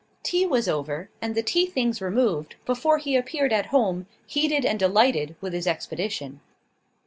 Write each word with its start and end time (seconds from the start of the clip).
Tea 0.23 0.47
was 0.47 0.67
over, 0.67 1.11
and 1.21 1.35
the 1.35 1.43
tea 1.43 1.67
things 1.67 2.01
removed, 2.01 2.55
before 2.65 2.97
he 2.97 3.15
appeared 3.15 3.53
at 3.53 3.67
home, 3.67 4.07
heated 4.25 4.65
and 4.65 4.79
delighted 4.79 5.35
with 5.41 5.53
his 5.53 5.67
expedition. 5.67 6.39